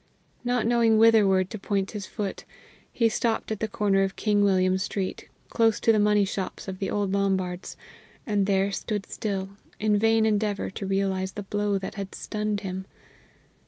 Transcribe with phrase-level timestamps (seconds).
[0.43, 2.43] Not knowing whitherward to point his foot,
[2.91, 6.79] he stopped at the corner of King William Street, close to the money shops of
[6.79, 7.77] the old Lombards,
[8.25, 12.87] and there stood still, in vain endeavor to realize the blow that had stunned him.